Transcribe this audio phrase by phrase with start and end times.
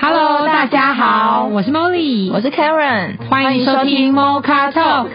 [0.00, 5.08] Hello，大家好，我是 Molly，我是 Karen，欢迎收听 Mocha Talk，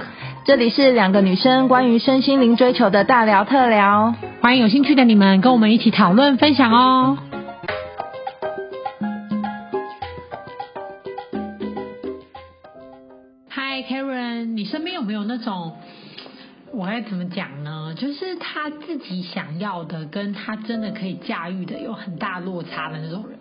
[0.44, 7.17] 这里是两个女生关于身心灵追求的大聊特聊，欢迎有兴趣的你们跟我们一起讨论分享哦。
[13.52, 15.78] Hi Karen，你身边有没有那种，
[16.73, 17.95] 我该怎么讲呢？
[17.98, 23.40] 就是他自己想要的，跟他真的可以驾驭的有很大落差的那种人？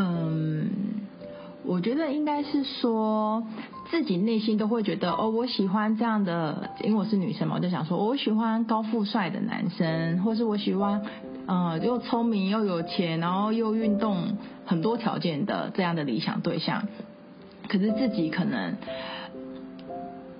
[0.00, 0.70] 嗯，
[1.64, 3.42] 我觉得应该是说
[3.90, 11.02] 自己内心都会觉得哦，我喜欢这样的，因为我是女生嘛，我就想说，我喜欢高富帅的男生，或是我喜欢，
[11.46, 16.86] 呃，又聪明又有钱，然后又运动很多条件的这样的理想对象。
[17.66, 18.76] 可是自己可能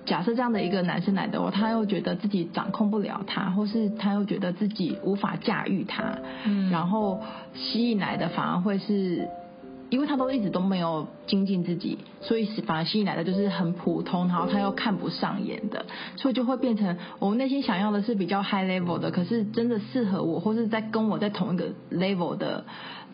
[0.05, 7.19] 假设这样的一个男生来的话，他又觉得自己掌控不了他，或是他又觉得自己无法驾驭他，嗯，然后
[7.53, 9.27] 吸引来的反而会是。
[9.89, 22.65] 因为他都一直都没有精进自己，所以反而吸引来的就是很普通，然后他又看不上眼的，所以就会变成我内心想要的是比较 high level 的，可是真的适合我或是在跟我在同一个 level 的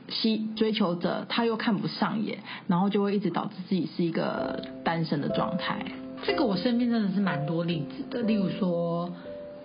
[0.09, 5.85] 吸追求者，他又看不上眼，然后就会一直导致自己是一个单身的状态。
[6.23, 9.11] 这个我身边真的是蛮多例子的，例如说，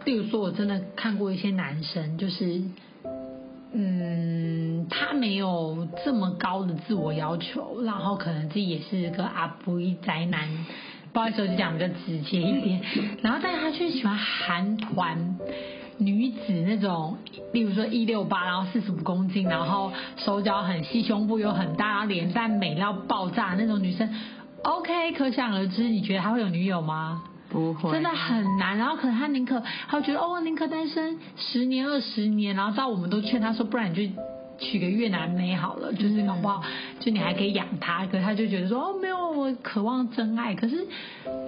[0.04, 2.62] 例如说我真的看过一些男生，就是。
[3.72, 10.48] 嗯，他没有这么高的自我要求，然后可能自己也是个阿布一宅男，
[11.12, 12.80] 不好意思，我就讲比较直接一点。
[13.22, 15.36] 然后，但是他却喜欢韩团
[15.98, 17.18] 女子那种，
[17.52, 24.12] 例如说一六八，然后四十五公斤，然后手脚很细，胸部又很大，然后脸蛋美到爆炸那种女生。
[24.62, 27.22] OK，可想而知，你觉得他会有女友吗？
[27.50, 28.78] 不会，真的很难。
[28.78, 32.54] 然后可能他宁可，他觉得哦，宁可单身十年二十年。
[32.54, 34.12] 然后到我们都劝他说，不然你就
[34.58, 36.62] 娶个越南妹好了，就是搞不好
[37.00, 38.06] 就你还可以养他。
[38.06, 40.54] 可是他就觉得说哦，没有，我渴望真爱。
[40.54, 40.86] 可是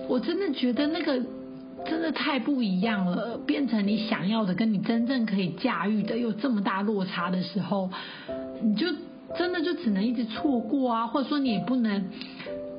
[0.08, 1.22] 我真的觉得那个
[1.86, 7.90] 真的太不一样了，变成你想要的跟你真正可以驾驭的有这么大落差的时候，
[8.60, 8.88] 你就
[9.38, 12.10] 真的就只能一直错过啊，或者说你也不能。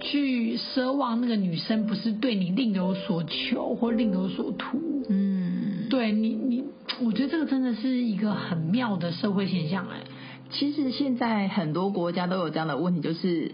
[0.03, 6.63] 去奢望那个女生不是对你另有所求或另有所图，嗯，对你你，
[7.01, 10.01] 我觉得这个真的是一个很妙的社会现象哎。
[10.51, 13.53] 其实现在很多国家都有这样的问题，就是。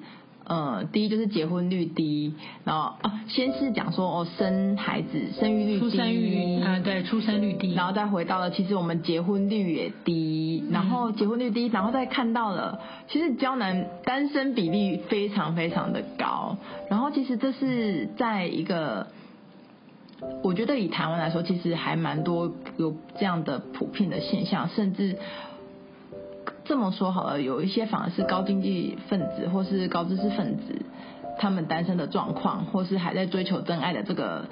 [0.49, 2.33] 呃，第一就是结婚率低，
[2.63, 16.57] 然后啊，先是讲说哦，生孩子生育率低，出生率啊，对，出生率低，然后再回到了，其实我们结婚率也低，然后结婚率低，然后再看到了，其实胶男单身比例非常非常的高，
[16.89, 19.05] 然后其实这是在一个，
[20.41, 25.15] 我觉得以台湾来说，其实还蛮多有这样的普遍的现象，甚至。
[26.69, 30.85] 这么说好了，有一些反而是高经济分子或是高知识分子，
[31.39, 34.45] 他们单身的状况，或是还在追求真爱的这个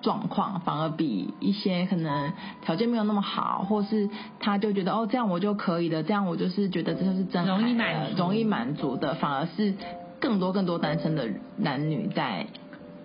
[0.00, 2.32] 状况，反而比一些可能
[2.62, 4.08] 条件没有那么好，或是
[4.38, 9.74] 他就觉得哦，这样我就可以了，这样我就是觉得这就是真爱，容易满，容易满足的，反而是
[10.20, 12.46] 更多更多单身的男女在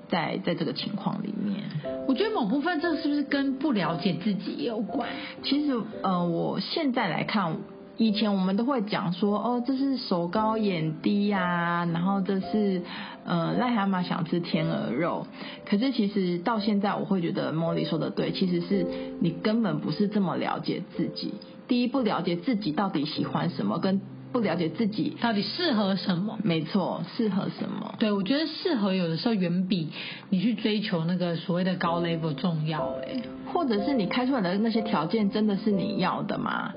[0.09, 1.64] 在在这个情况里面。
[2.08, 5.09] 我觉得某部分这是不是跟不了解自己有关？
[5.41, 7.58] 其实呃，我现在来看。
[7.97, 12.81] 以前我们都会讲说，哦，这是手高眼低呀，啊，然后这是
[13.23, 15.27] 呃癞蛤蟆想吃天鹅肉。
[15.65, 18.85] 可是其实到现在，我会觉得 Molly 说的对，其实是
[19.19, 21.35] 你根本不是这么了解自己。
[21.67, 26.39] 第一，不了解自己到底喜欢什么，跟不了解自己到底适合什么。
[26.43, 27.93] 没错，适合什么？
[27.99, 29.89] 对，我觉得适合有的时候远比
[30.29, 33.21] 你去追求那个所谓的高 level 重要哎。
[33.53, 36.73] 或者是你开出来的那些条件真的是你要的吗？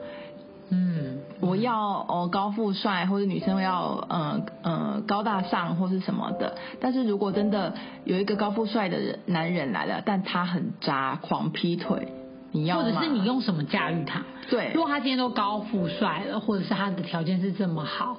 [0.70, 6.56] 嗯，我要哦高富帅，或者女生要呃呃高大上或是什么的。
[6.80, 7.72] 但是如果真的
[8.04, 12.08] 有一个高富帅的人男人来了，但他很渣，狂劈腿，
[12.50, 12.84] 你要吗？
[12.84, 14.24] 或者是你用什么驾驭他？
[14.50, 18.18] 对，如果他今天都高富帅了，或者是他的条件是这么好。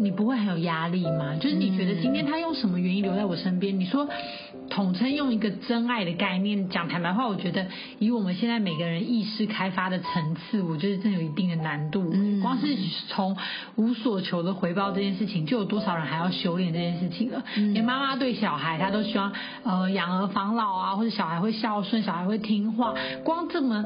[0.00, 1.34] 你不会很有压力吗？
[1.40, 3.80] 就是你觉得今天他用什么原因留在我身边？
[3.80, 4.08] 你说
[4.70, 7.66] 统称用一个真爱的概念讲坦白话，我觉得
[7.98, 12.12] 以我们现在每个人意识开发的层次，我觉得真有一定的难度。
[12.42, 12.76] 光是
[13.08, 13.36] 从
[13.76, 17.42] 无所求的回报这件事情，就有多少人还要修炼这件事情了？
[17.72, 19.32] 连妈妈对小孩，她都希望
[19.62, 22.94] 呃养儿防老啊，或者小孩会孝顺，小孩会听话，
[23.24, 23.84] 光这么。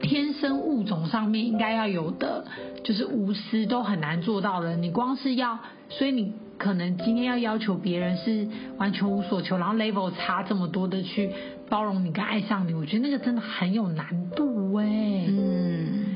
[0.00, 2.44] 天生物种上面应该要有的，
[2.82, 4.74] 就是无私都很难做到的。
[4.74, 6.32] 你光是要，所以你
[6.62, 8.46] 可能今天要要求别人是
[8.78, 11.28] 完全无所求，然后 level 差这么多的去
[11.68, 14.84] 包容你跟爱上你，我觉得那个真的很有难度哎。
[15.28, 16.14] 嗯，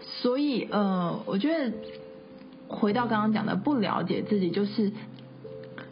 [0.00, 1.72] 所以呃，我觉得
[2.68, 4.92] 回到刚刚讲的，不了解自己，就是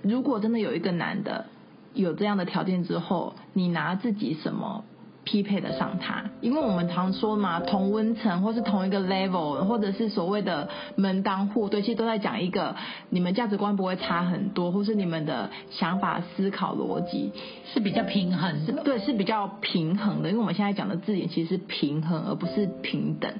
[0.03, 1.47] 如果真的有一个男的
[1.94, 4.85] 有这样的条件之后，你拿自己什么？
[5.22, 12.75] 匹配得上他，因为我们常说嘛，同温层或是同一个 level，或者是所谓的门当户对，其实都在讲一个
[13.11, 17.32] 你们价值观不会差很多，或是你们的想法、思考逻辑
[17.72, 18.82] 是比较平衡的。
[18.82, 20.31] 对，是比较平衡的。
[20.31, 23.32] 因为我们现在讲的字眼其实是平衡，而不是平等。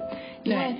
[0.43, 0.75] 因为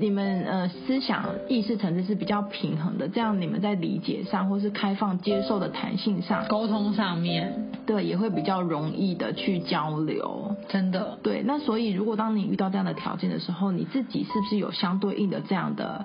[0.00, 10.56] 你们呃思想意识层次是比较平衡的，这样你们在理解上或是开放接受的弹性上，沟通上面，对，也会比较容易的去交流。
[10.68, 11.42] 真的，对。
[11.44, 16.04] 那所以如果当你遇到这样的条件的时候，你自己是不是有相对应的这样的？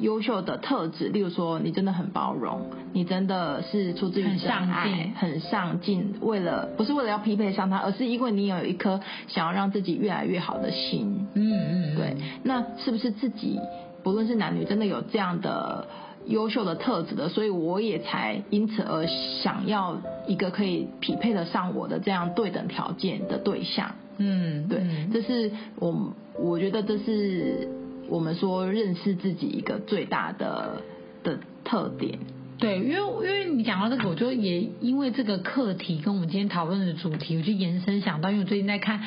[0.00, 2.62] 优秀的特质，例如说，你真的很包容，
[2.92, 11.28] 你真的是出自于真爱，很上进，为了不是为了要匹配上他，而是因为你有一颗想要让自己越来越好的心。
[11.34, 12.16] 嗯嗯，对。
[12.42, 13.58] 那是不是自己
[14.02, 15.86] 不论是男女，真的有这样的
[16.26, 17.28] 优秀的特质的？
[17.28, 19.06] 所以我也才因此而
[19.42, 23.94] 想要一个可以匹配得上我的这样对等条件的对象。
[24.16, 24.80] 嗯，对，
[25.12, 27.68] 这是我我觉得这是。
[28.10, 30.82] 我们说认识自己一个最大的
[31.22, 32.18] 的特点，
[32.58, 39.00] 对，因为因为你讲到这个，我就也因为这个课题跟我们今天讨论的主题，我就延伸想到，因为我最近在看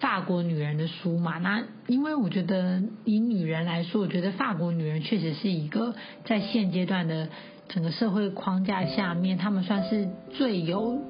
[0.00, 5.94] 法国女人的书嘛，那因为我觉得以女人来说，我觉得法国女人确实是一个
[6.24, 7.28] 在现阶段的
[7.68, 11.02] 整个社会框架下面，她们算是最有。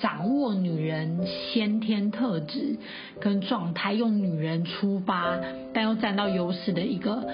[0.00, 2.76] 掌握女人先天特质
[3.20, 5.38] 跟状态，用女人出发，
[5.72, 7.26] 但又占到优势的一个，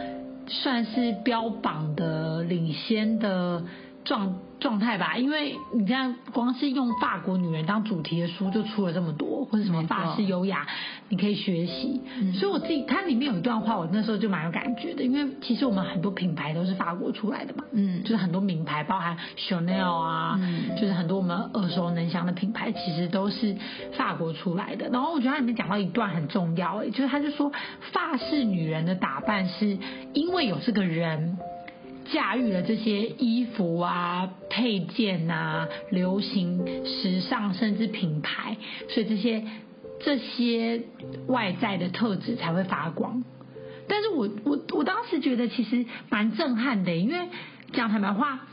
[0.47, 3.63] 算是标榜的领先的
[4.09, 10.67] 状状态吧，因为你这样光是用法国女人当主题的书就出了这么多，或者什么法式优雅，
[11.11, 12.01] 你可以学习。
[12.19, 23.55] 嗯、所以我自己它里面有一段话，我那时候就蛮有感觉的，因为其实我们很多品牌都是法国出来的嘛，嗯，就是很多名牌，包含 Chanel 啊，嗯，就是很多我们耳熟能详的品牌，其实都是
[23.93, 24.89] 法国出来的。
[24.89, 27.53] 然后我觉得它里面讲到一段很重要，哎，就是他就说
[27.93, 29.79] 法式女人的打扮是
[30.15, 31.37] 因为有这个人。
[32.13, 38.57] 驾驭了这些衣服啊、配件啊、流行、时尚，甚至品牌，
[38.89, 39.45] 所以这些
[40.01, 40.83] 这些
[41.27, 43.25] 外在的特质才会发光。
[43.89, 47.29] 但是我我我当时觉得其实蛮震撼的，因为
[47.73, 48.47] 讲坦白话。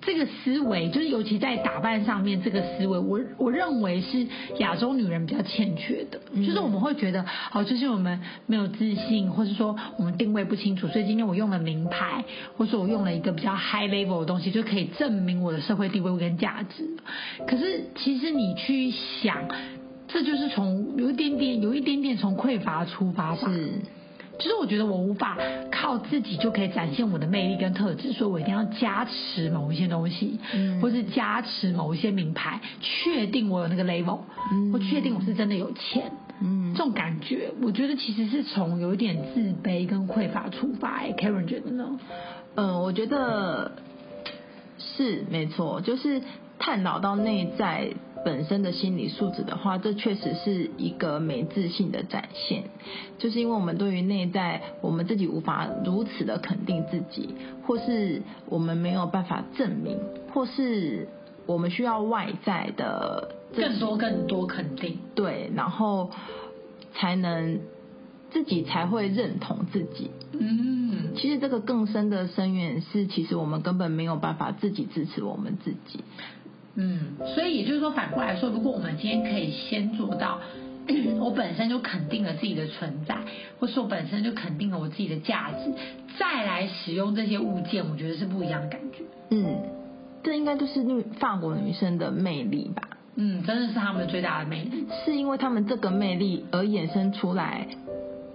[0.00, 4.26] 这个思维就是，尤其在打扮上面，这个思维，我我认为是
[4.58, 6.18] 亚洲女人比较欠缺的。
[6.36, 12.24] 就是我们会觉得，哦，就是我们没有自信，或是说我们定位不清楚，所以今天我用了名牌，
[12.56, 16.88] 或者我用了一个比较 high level 的东西，就可以证明我的社会地位跟价值。
[17.46, 19.48] 可是其实你去想，
[20.08, 23.52] 这就是从有一点点，有一点点从匮乏出发吧。
[23.52, 23.99] 是。
[24.40, 25.36] 其实我觉得我无法
[25.70, 34.20] 靠自己就可以展现我的魅力跟特质，所以我一定要加持某一些东西，嗯，或是加持某一些名牌，确定我有那个 level，
[34.50, 36.10] 嗯，或确定我是真的有钱，
[36.40, 41.00] 嗯，这种感觉，我觉得其实是从有一点自卑跟匮乏出发。
[41.00, 42.00] 哎，Karen 觉得呢？
[42.54, 43.72] 嗯，我觉得
[44.78, 46.22] 是没错，就是
[46.60, 47.90] 探讨到内在。
[48.22, 52.64] 本身的心理素质的话，这确实是一个没自信的展现，
[53.16, 57.34] 就是因为我们对于内在，我们自己无法如此的肯定自己，
[57.66, 59.98] 或是我们没有办法证明，
[60.34, 61.08] 或是
[61.46, 66.10] 我们需要外在的更多更多肯定，对，然后
[66.92, 67.58] 才能
[68.30, 70.10] 自己才会认同自己。
[70.38, 76.04] 嗯，其实这个更深的深远是，其实我们根本没有办法自己支持我们自己。
[76.82, 76.98] 嗯，
[77.34, 80.40] 所以也就是说，反过来说，如果我们今天可以先做到，
[81.20, 83.18] 我本身就肯定了自己的存在，
[83.58, 85.70] 或是我本身就肯定了我自己的价值，
[86.18, 89.04] 再来使用这些物件，我觉得是不一样的感觉。
[89.30, 89.58] 嗯，
[90.22, 92.82] 这应该就是女法国女生的魅力吧？
[93.16, 97.66] 嗯，真的是他们最大的魅力，是因为他们这个魅力而衍生出来。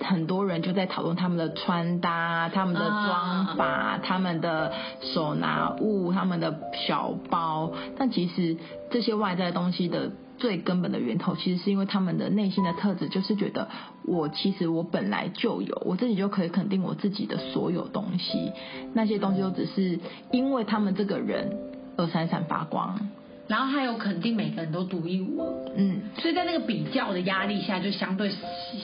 [0.08, 4.72] 很多人就在讨论他们的穿搭、他们的妆发、他们的
[5.14, 8.58] 手拿物、他们的小包，但其实
[8.92, 13.68] 这些外在东西的最根本的源头，其实是因为他们的内心的特质，就是觉得
[14.06, 18.52] 我其实我本来就有，我自己就可以肯定我自己的所有东西，
[18.94, 20.00] 那些东西都只是
[20.32, 21.58] 因为他们这个人
[21.98, 23.10] 而闪闪发光。
[23.48, 28.30] 然后还有肯定每个人都独一无二，嗯，所以在那个比较的压力下，就相对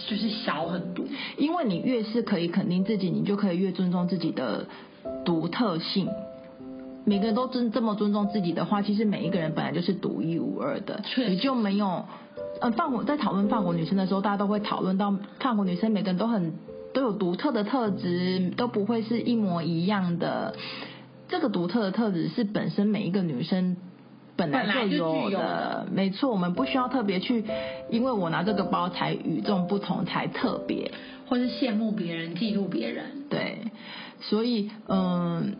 [0.07, 1.03] 就是小很多。
[1.37, 4.67] 因为你越是可以肯定自己，你就可以越尊重自己的
[5.25, 6.07] 独特性。
[7.03, 11.27] 每个人都尊这么尊重自己的话，其实每一个人本来就是独一无二的，确。
[11.27, 12.05] 你就没有。
[12.61, 16.53] 呃，法国在讨论法国女生的时候，大家都会讨论到法国女生每个人都很
[16.93, 20.53] 都有独特的特质，都不会是一模一样的。
[21.27, 23.77] 这个独特的特质是本身每一个女生
[24.49, 26.31] 本来就有的，有没错。
[26.31, 27.43] 我们不需要特别去，
[27.89, 30.89] 因为我拿这个包才与众不同，才特别，
[31.27, 33.27] 或是羡慕别人、嫉妒别人。
[33.29, 33.57] 对，
[34.21, 35.57] 所以嗯，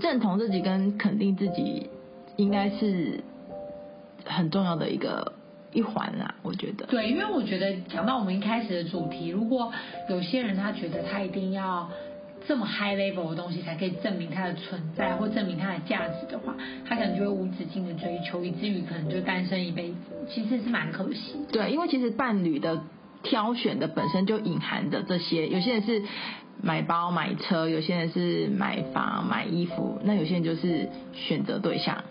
[0.00, 1.90] 认同自己跟肯定自己，
[2.36, 3.20] 应该是
[4.24, 5.34] 很重要的一个。
[5.72, 6.84] 一环啦，我觉得。
[6.86, 9.72] 对，因为我觉得讲到我们一开始的主题，如果
[10.08, 11.88] 有些人他觉得他一定要
[12.46, 16.54] 这么 high level 的东西才可以证明它的存在或证明它的价值的话，
[16.88, 19.96] 他可能就会无止境的追求，以至于可能就单身一辈子，
[20.28, 21.36] 其实是蛮可惜。
[21.52, 22.82] 对，因为其实伴侣的
[23.22, 26.02] 挑选的本身就隐含着这些，有些人是
[26.62, 32.04] 买包买车，有些人是买房买衣服，那有些人就是选择对象。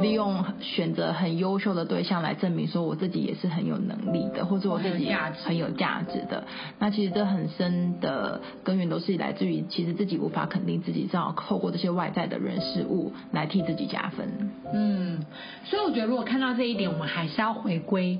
[0.00, 5.10] 利用选择很优秀的对象来证明说我自己也是很有能力的，或者我自己
[5.44, 6.44] 很有价值的。
[6.78, 14.50] 那其实这很深的根源都是来自于，其实自己无法肯定自己，只好透过这些外在的人事物来替自己加分。
[14.72, 15.24] 嗯，
[15.64, 18.18] 所以我觉得如果看到这一点，我们还是要回归，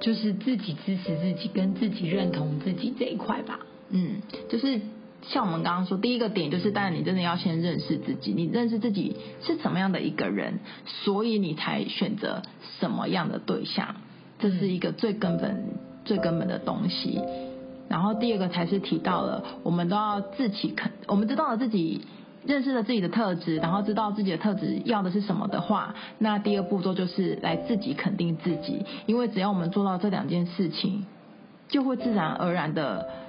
[0.00, 3.60] 就是自己支持自己跟自己认同自己这一块吧。
[3.90, 4.16] 嗯，
[4.48, 4.80] 就是。
[5.28, 12.42] 像我们刚刚说，第一个点就是，当然你真的要先认识自己，你认识自己是什么样的一个人，所以你才选择
[12.78, 13.96] 什么样的对象，
[14.38, 15.64] 这是一个最根本、
[16.04, 17.20] 最根本的东西。
[17.88, 22.02] 然后第二个才是提到了，我们都要自己肯，我们知道了自己，
[22.44, 31.06] 认识了自己的特质，然后知道自己的特质要的是什么的话，那第二步骤就是来自己肯定自己，因为只要我们做到这两件事情，
[31.68, 33.23] 就会自然而然的。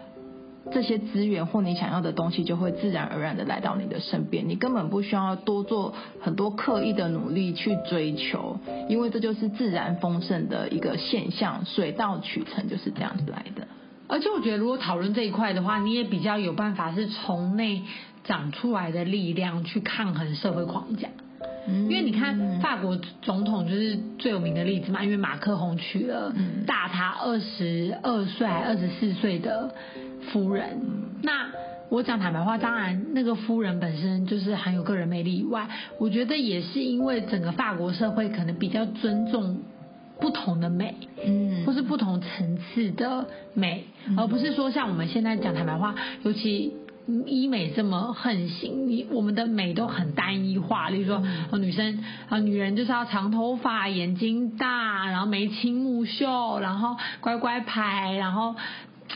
[0.71, 8.57] 这些资源或你想要的东西就会自然而然的来到你的身边，你根本不需要多做很多刻意的努力去追求，
[8.89, 13.67] 因为这就是自然丰盛的一个现象，水到渠成就是这样子来的。
[14.07, 17.83] 而且我觉得，如果讨论这一块的话，你也比较有办法是从内
[18.23, 21.09] 长出来的力量去抗衡社会框架。
[21.67, 26.31] 因为你看法国总统就是最有名的例子嘛，因为马克宏娶了
[26.67, 29.73] 大他二十二岁还二十四岁的
[30.31, 30.79] 夫人。
[31.21, 31.47] 那
[31.89, 35.67] 我讲坦白话，当然那个夫人本身就是很有个人魅力以外，
[35.99, 39.59] 我觉得也是因为整个法国社会可能比较尊重
[40.19, 43.85] 不同的美，嗯，或是不同层次的美，
[44.17, 46.73] 而不是说像我们现在讲坦白话，尤其。
[47.27, 50.89] 医美这么横行，你我们的美都很单一化。
[50.89, 58.55] 例如说，哦，女生啊，女人就是要长头发、眼睛大，然后眉清目秀，然后乖乖牌，然后。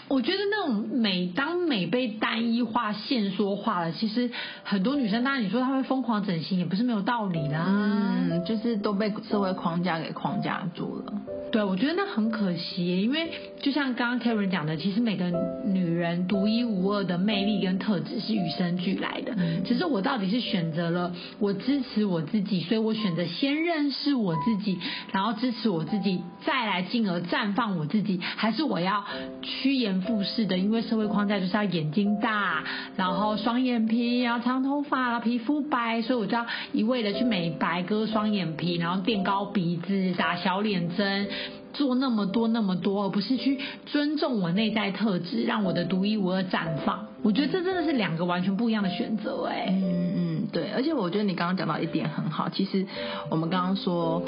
[0.10, 4.30] 我觉得那种美，当美被单一化、限缩化了，其实
[4.64, 7.66] 很多女生，当然你说她会疯狂整形，也不是没有道理啦。
[7.68, 11.14] 嗯，就是都被社会框架给框架住了。
[11.52, 15.32] 对，我觉得那很可惜，因为就像刚刚 Karen 讲的，其实每个
[15.66, 19.34] 女人独一无二的魅力跟特质是与生俱来的。
[19.36, 24.80] 嗯，只是我到底是选择了我支持我自己，所以我选择先认识我自己，
[25.12, 29.04] 然后支持我自己，再来进而绽放我自己，还是我要
[29.42, 32.64] 趋炎复势的，因为社会框架就是要眼睛大，
[32.96, 41.28] 然后双眼皮，然后长头发，皮肤白，所以我就要一味的去美白，割双眼皮，然后垫高鼻子，打小脸针，
[41.74, 47.08] 做那么多那么多，而不是去尊重我内在特质，让我的独一无二绽放。
[47.22, 52.86] 我觉得这真的是两个完全不一样的选择，哎，嗯嗯，对，而且我觉得你刚刚讲到一点很好，其实
[53.30, 54.24] 我们刚刚说，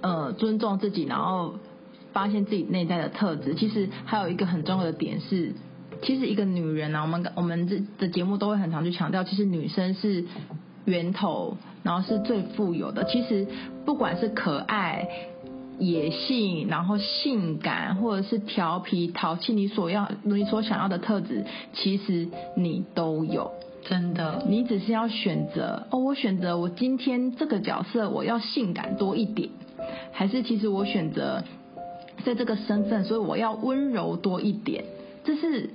[0.00, 1.54] 呃，尊重自己，然后。
[2.12, 5.52] 发现自己内在的特质，其实还有一个很重要的点是，
[6.02, 10.24] 其实一个女人呢、啊，我们我们这的节目都会很常去强调，其实女生是
[10.84, 13.04] 源头，然后是最富有的。
[13.04, 13.46] 其实
[13.84, 15.08] 不管是可爱、
[15.78, 23.52] 野性，然后性感，或者是调皮、淘气，你所要你所想要的特质，其实你都有。
[23.84, 29.48] 真的，你只是要选择哦，我选择我今天这个角色我要性感多一点，
[30.12, 31.42] 还是其实我选择。
[32.24, 34.84] 在这个身份，所以我要温柔多一点。
[35.24, 35.70] 这是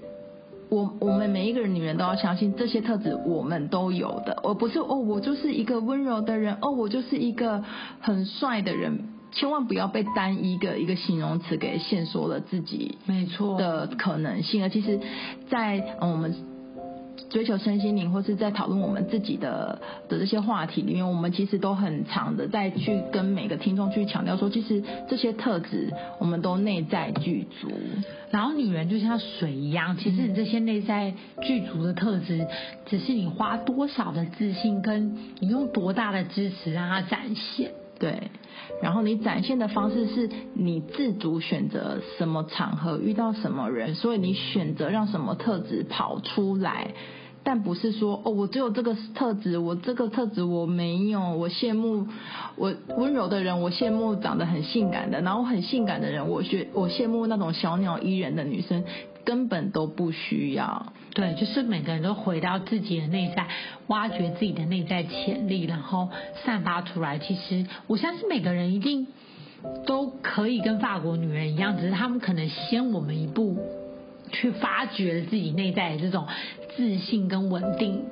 [0.70, 4.40] 我我们每一个人女人都要相信这些特质，我们都有的。
[4.44, 7.64] 而不是哦，我就是一个温柔的人，哦，我就是一个
[8.02, 9.00] 很帅的人。
[9.32, 14.64] 千万不要被单一的一个形容词给限缩了自己，没错的可能性。
[14.64, 15.00] 啊其实，
[15.50, 16.36] 在嗯我们。
[17.30, 27.70] 追求身心灵，或是在讨论我们自己的的这些话题里面，我们其实都很常的在去跟每个听众去强调说，其实这些特质我们都内在具足。
[28.30, 32.48] 然后女人就像水一样，其实你这些内在具足的特质，
[32.86, 37.72] 只是你花多少的自信，跟你用多大的支持让它展现。
[38.00, 38.30] 对，
[38.82, 46.94] 然后你展现的方式是你自主选择什么场合遇到什么人，所以你选择让什么特质跑出来。
[47.44, 52.06] 但不是说哦，我只有这个特质，我这个特质我没有，我羡慕
[52.58, 58.84] 我温柔的人，我羡慕长得很性感的，然后很性感的人，我学我羡慕那种小鸟依人的女生，
[59.28, 60.94] 根本都不需要。
[61.14, 63.48] 对，就是每个人都回到自己的内在，
[63.88, 66.10] 挖掘自己的内在潜力，然后
[66.46, 67.20] 散发出来。
[67.20, 69.08] 其实我相信每个人一定
[69.86, 73.58] 都可以跟法国女人一样，只是他们可能先我们一步。
[74.30, 76.28] 去发掘了自己内在的这种
[76.76, 78.04] 自信跟稳定，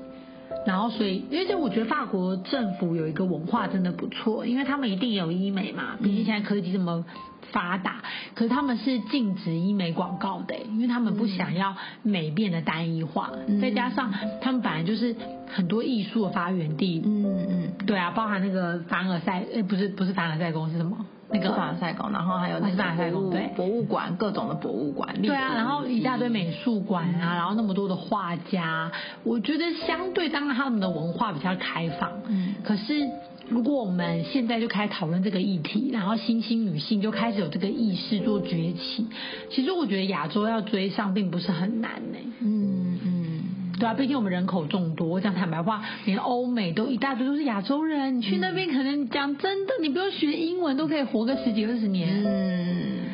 [0.65, 7.05] 然后所以，因为我觉得法国政府有一个文化真的不错，因为他们一定有医美嘛，毕竟现在科技这么
[7.51, 15.15] 发达，可是他们是禁止医美广告的，因为他们不想要美变得单一化，再加上他们本来就是
[15.53, 21.05] 很多艺术的发源地，嗯嗯，对啊，包含那个凡尔赛，哎，不是不是凡尔赛宫是什么？
[21.27, 25.19] 那个凡尔赛宫，然后还有那个博物对博物馆，各种的博物馆。
[25.23, 28.91] 对啊，然后一大堆美术馆啊，嗯、然后那么多的画家，
[29.23, 32.11] 我觉得相对当然他们的文化比较开放。
[32.27, 32.53] 嗯。
[32.63, 33.09] 可是
[33.49, 39.07] 如果我们现在就开始讨论这个议题，然后新兴女性就开始有这个意识做崛起，
[39.51, 42.17] 其实我觉得亚洲要追上并不是很难呢。
[42.41, 43.41] 嗯嗯。
[43.77, 45.05] 对啊，毕竟我们人口众多。
[45.07, 48.19] 我讲坦白话，连欧美都一大堆都是亚洲人。
[48.19, 52.23] 你去那边可能讲真的，你不用学英文都可以活个十几二十年。
[52.25, 53.09] 嗯，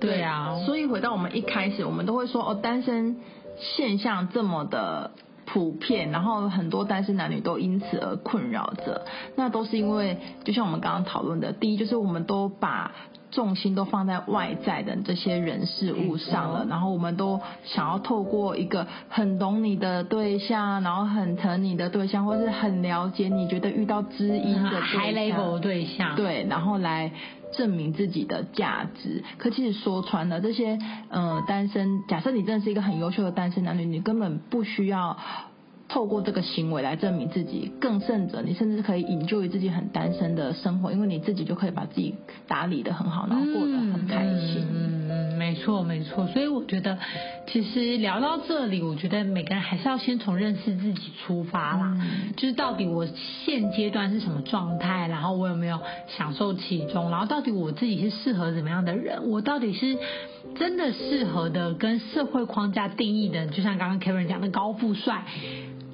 [0.00, 0.58] 对啊。
[0.64, 3.18] 所以回到我们一开始，我们都会说哦，单身
[3.58, 5.10] 现象这么的
[5.46, 9.04] 普遍，然后很多单身男女都因此而困扰着。
[9.36, 12.92] 那都是因为，就像我们刚刚讨论的，第一就是我们都把。
[13.32, 27.12] 重心都放在外在的这些人事物上了，然后我们都想要透过一个很懂你的对象，然后很疼你的对象，或是很了解你觉得遇到知音的，high level 对象，对，然后来
[27.52, 29.22] 证明自己的价值。
[29.38, 30.78] 可其实说穿了，这些
[31.08, 35.16] 呃单身，假设你真的是一个很优秀的单身男女，你根本不需要。
[35.92, 42.14] 透过这个行为来证明自己，更甚者，你甚至可以引咎于自己很单身的生活，因为你自己就可以把自己
[42.46, 44.64] 打理得很好，然后过得很开心。
[45.40, 46.26] 没错没错。
[46.26, 46.98] 所以我觉得，
[47.46, 51.96] 其实聊到这里，我觉得每个人还是要先从认识自己出发啦。
[51.98, 55.80] 嗯、就是到底我现阶段是什么状态，然后我有没有
[56.18, 59.96] 享受其中，然后到底我自己是适合怎么样的人，我到底是
[60.58, 65.24] 真的适合的，跟社会框架定义的，就像刚刚 Karen 讲的高富帅。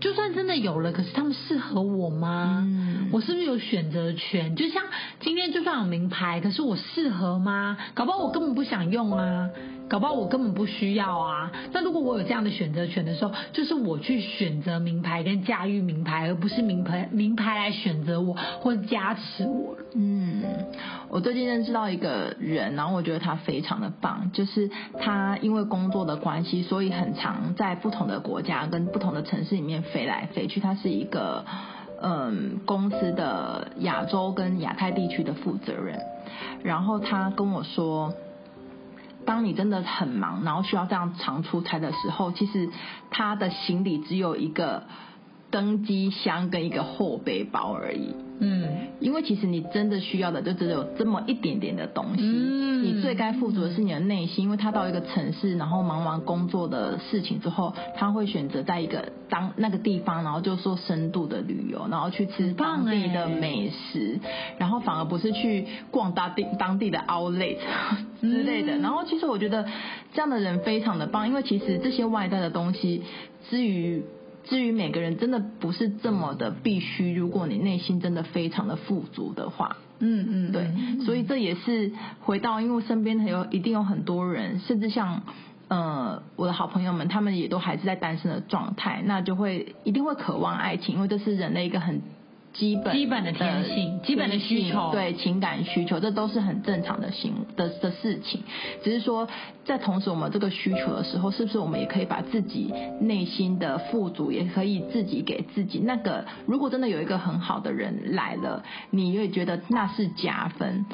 [0.07, 2.63] 就算真的有了，可是他们适合我吗？
[2.65, 4.55] 嗯，我是不是有选择权？
[4.55, 4.85] 就像
[5.19, 7.77] 今天就算有名牌，可是我适合吗？
[7.93, 9.51] 搞不好我根本不想用啊，
[9.89, 11.53] 搞不好我根本不需要啊。
[11.73, 19.77] 那如果我有这样的选择权的时候，就是我去选择名牌跟驾驭名牌，而不是名牌名牌来选择我或者加持我。
[19.95, 20.43] 嗯，
[21.09, 24.69] 我最近认识到一个人，然后我觉得他非常的棒，就是
[24.99, 29.77] 他因为工作的关系，所以很常在不同的国家跟不同的城市里面。
[29.93, 31.45] 飞来飞去，他是一个
[32.03, 36.01] 嗯公司的亚洲跟亚太地区的负责人。
[36.65, 38.13] 然后他跟我说，
[39.27, 42.71] 当你真的很忙，然后需要这样常出差的时候，其实
[43.11, 44.85] 他的行李只有一个
[45.51, 48.15] 登机箱跟一个后背包而已。
[48.39, 52.23] 嗯，因为其实你真的需要的就只有这么一点点的东西。
[52.23, 64.21] 嗯，你最该富足的是你的内心，因为他到一个城市，然后忙完工作的事情之后，他会选择在一个当那个地方，然后就做深度的旅游，然后去吃当地的美食，
[64.59, 67.57] 然后反而不是去逛当地当地的 outlet
[68.21, 68.77] 之类的。
[68.79, 69.67] 然后其实我觉得
[70.13, 73.03] 这样的人非常的棒，因为其实这些外在的东西，
[73.49, 74.05] 至于。
[74.49, 85.23] 至于每个人真的不是这么的必须，如果你内心真的非常的富足的话，嗯嗯，对，所以这也是回到，因为身边还有一定有很多人，甚至像
[85.69, 92.01] 呃我的好朋友们，他们也都还是在单身的状态，那就会一定会渴望爱情，因为这是人类一个很。
[92.59, 98.43] 基本基本的天性，基本的需求，对情感需求，这都是很正常的行的的事情。
[98.83, 99.29] 只是说，
[99.65, 106.25] 在同时我们这个需求的时候，是不是我们也可以把自己内心的富足，也可以自己给自己那个？
[106.47, 110.87] 如果真的有一个很好的人来了，你会觉得那是加分。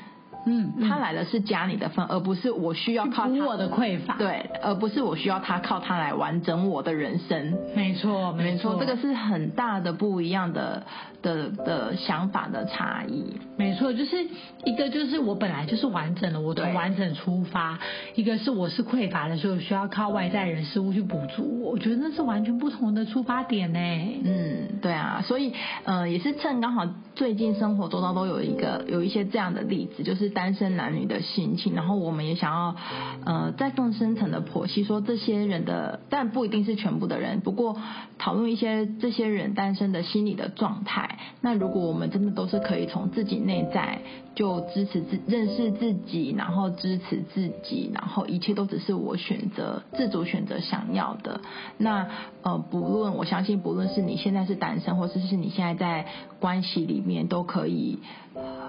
[0.45, 4.17] 嗯，他来的是加你的分，而不是我需要靠补我的匮乏。
[4.17, 7.57] 对，而不是我需要他靠他来完整我的人生。
[7.77, 10.83] 没错，没错，这个是很大的不一样的
[11.23, 13.37] 的的想法的差异。
[13.57, 14.17] 没错，就是
[14.65, 17.79] 一个就是我本来就是完整的，我从完整出发；
[18.17, 21.71] 一个是我是匮乏的，所以我需要靠外在人事物去补足我。
[21.73, 23.79] 我觉得那是完全不同的出发点呢。
[24.25, 25.53] 嗯，对啊，所以
[25.85, 30.32] 呃，也是趁刚好最近生活周遭都有一个有一些这样的例子，就是。
[30.33, 32.77] 单身男女的心情，然后我们也想要，
[33.25, 37.77] 呃，再更深层的剖析，说这些人的，但不一定是全部的人，不过
[38.19, 41.19] 讨论一些这些人单身的心理的状态。
[41.41, 44.01] 那如果我们真的都是可以从自己内在
[44.35, 51.41] 就支持自认识自己，然后支持自己，然后一切都只是我选择自主选择想要的。
[51.79, 52.09] 那
[52.43, 56.07] 呃，不论我相信，不论是你现在是单身，或者是你现在在
[56.41, 57.99] 关系里面，都可以。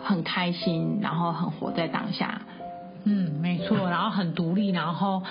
[0.03, 2.41] 很开心，然后很活在当下。
[3.05, 5.23] 嗯，没错， 然后很独立，然后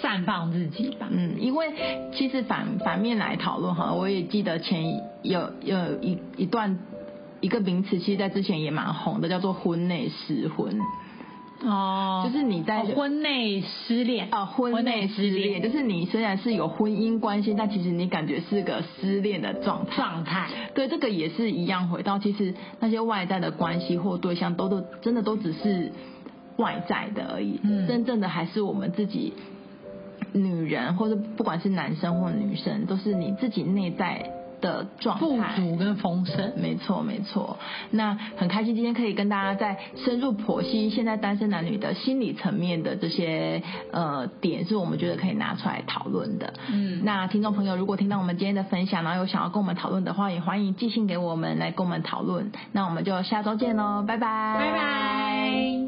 [0.00, 1.08] 绽放自己吧。
[1.10, 1.72] 嗯，因为
[2.14, 6.78] 其实反反面来讨论哈，我也记得前有有一一段
[7.40, 10.78] 一个名词，其实在之前也蛮红的，叫做婚内失婚。
[11.64, 19.96] 哦，就是你在、哦、婚内失恋啊，婚内失恋，就是你虽然是有婚姻关系，但其实你感觉是个失恋的状态。
[19.96, 21.88] 状态，对，这个也是一样。
[21.88, 25.90] 回到其实那些外在的关系或对象，都都真的都只是
[26.58, 27.58] 外在的而已。
[27.64, 29.32] 嗯，真正的还是我们自己，
[30.32, 34.30] 女人或者不管是男生或女生，都是你自己内在。
[34.60, 37.56] 的状态，富足跟丰盛，没错没错。
[37.90, 46.54] 那很开心今天可以跟大家再深入剖析现在单身男女的心理层面的这些呃点，是我们觉得可以拿出来讨论的。
[46.70, 52.50] 嗯，那听众朋友如果听到我们今天的分享，然后有想要跟我们讨论的话，也欢迎寄信给我们来跟我们讨论。
[52.72, 55.87] 那我们就下周见喽，拜拜，拜拜。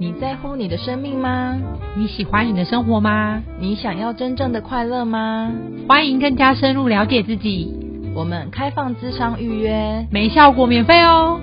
[0.00, 1.60] 你在乎你的生命吗？
[1.96, 3.42] 你喜欢你的生活吗？
[3.58, 5.52] 你想要真正的快乐吗？
[5.88, 7.74] 欢迎更加深入了解自己。
[8.14, 11.40] 我们开放咨商预约，没效果免费哦。